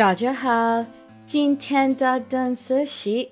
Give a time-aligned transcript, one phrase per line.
[0.00, 0.86] 大家好，
[1.26, 3.30] 今天的单词是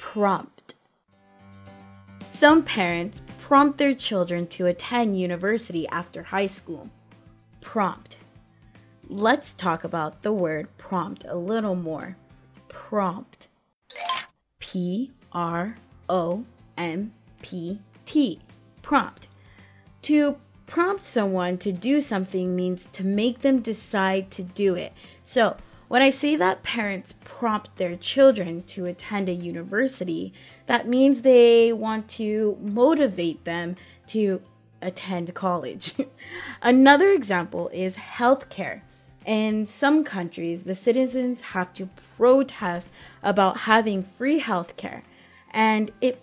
[0.00, 0.74] prompt.
[2.32, 6.88] Some parents prompt their children to attend university after high school.
[7.60, 8.16] Prompt.
[9.08, 12.16] Let's talk about the word prompt a little more.
[12.68, 13.48] Prompt.
[14.58, 15.76] P R
[16.08, 16.44] O
[16.76, 18.40] M P T.
[18.82, 19.28] Prompt.
[20.02, 20.36] To
[20.73, 24.91] prompt someone to do something means to make them decide to do it.
[25.23, 25.55] So,
[25.87, 30.33] when I say that parents prompt their children to attend a university,
[30.65, 33.75] that means they want to motivate them
[34.07, 34.41] to
[34.81, 35.93] attend college.
[36.63, 38.81] Another example is healthcare.
[39.27, 41.87] In some countries, the citizens have to
[42.17, 45.03] protest about having free healthcare,
[45.51, 46.19] and it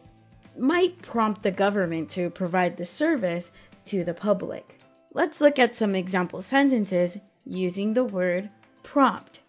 [0.59, 3.53] might prompt the government to provide the service
[3.91, 4.79] to the public.
[5.13, 8.49] Let's look at some example sentences using the word
[8.85, 9.41] prompt.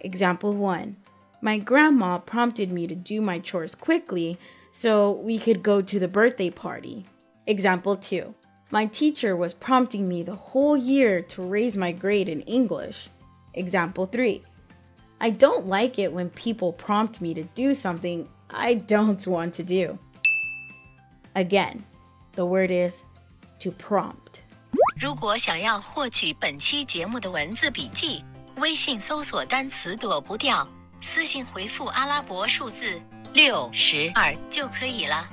[0.00, 0.96] Example 1
[1.40, 4.38] My grandma prompted me to do my chores quickly
[4.72, 7.04] so we could go to the birthday party.
[7.46, 8.34] Example 2
[8.72, 13.08] My teacher was prompting me the whole year to raise my grade in English.
[13.54, 14.42] Example 3
[15.20, 19.62] I don't like it when people prompt me to do something I don't want to
[19.62, 19.96] do.
[21.36, 21.84] Again,
[22.36, 23.02] the word is
[23.58, 24.42] to prompt.
[25.00, 28.24] 如果想要获取本期节目的文字笔记，
[28.56, 30.66] 微信搜索单词躲不掉，
[31.00, 33.00] 私信回复阿拉伯数字
[33.32, 35.28] 六十二就可以了。